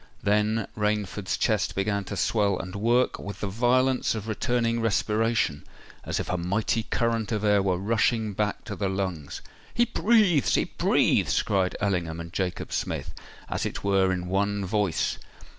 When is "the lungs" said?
8.75-9.41